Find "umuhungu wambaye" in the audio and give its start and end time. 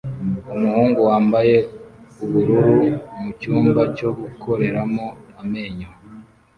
0.55-1.55